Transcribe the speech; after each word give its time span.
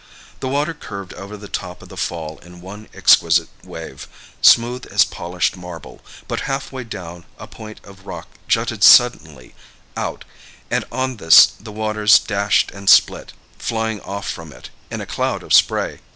The 0.39 0.47
water 0.47 0.73
curved 0.73 1.13
over 1.13 1.37
the 1.37 1.47
top 1.47 1.83
of 1.83 1.89
the 1.89 1.95
fall 1.95 2.39
in 2.39 2.59
one 2.59 2.87
exquisite 2.91 3.49
wave, 3.63 4.07
smooth 4.41 4.87
as 4.91 5.05
polished 5.05 5.55
marble, 5.55 6.01
but 6.27 6.39
half 6.49 6.71
way 6.71 6.83
down 6.85 7.23
a 7.37 7.45
point 7.45 7.79
of 7.83 8.07
rock 8.07 8.27
jutted 8.47 8.83
suddenly 8.83 9.53
out, 9.95 10.25
and 10.71 10.85
on 10.91 11.17
this 11.17 11.45
the 11.45 11.71
waters 11.71 12.17
dashed 12.17 12.71
and 12.71 12.89
split, 12.89 13.33
flying 13.59 14.01
off 14.01 14.27
from 14.27 14.51
it 14.51 14.71
in 14.89 15.01
a 15.01 15.05
cloud 15.05 15.43
of 15.43 15.53
spray. 15.53 15.99